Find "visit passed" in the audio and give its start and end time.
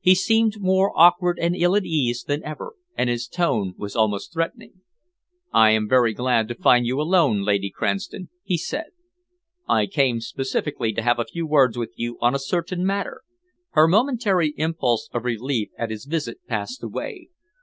16.04-16.82